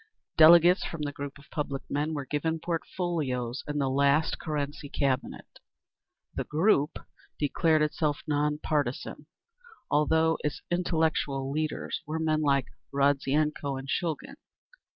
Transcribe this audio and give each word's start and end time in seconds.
Delegates 0.35 0.83
from 0.83 1.03
the 1.03 1.11
Group 1.11 1.37
of 1.37 1.47
Public 1.51 1.83
Men 1.87 2.15
were 2.15 2.25
given 2.25 2.59
portfolios 2.59 3.63
in 3.67 3.77
the 3.77 3.87
last 3.87 4.39
Kerensky 4.39 4.89
Cabinet. 4.89 5.59
The 6.33 6.43
Group 6.43 6.97
declared 7.37 7.83
itself 7.83 8.21
non 8.25 8.57
partisan, 8.57 9.27
although 9.91 10.39
its 10.43 10.63
intellectual 10.71 11.51
leaders 11.51 12.01
were 12.07 12.17
men 12.17 12.41
like 12.41 12.65
Rodzianko 12.91 13.77
and 13.77 13.87
Shulgin. 13.87 14.37